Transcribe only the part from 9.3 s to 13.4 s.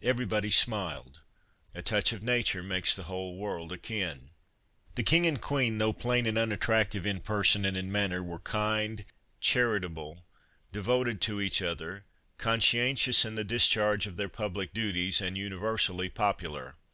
chari table, devoted to each other, conscientious in